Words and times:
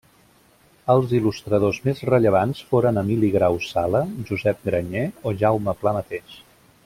Els 0.93 1.11
il·lustradors 1.17 1.79
més 1.89 2.01
rellevants 2.11 2.63
foren 2.71 2.97
Emili 3.03 3.29
Grau 3.37 3.61
Sala, 3.67 4.03
Josep 4.31 4.67
Granyer, 4.71 5.05
o 5.33 5.39
Jaume 5.45 5.77
Pla 5.83 5.95
mateix. 6.01 6.41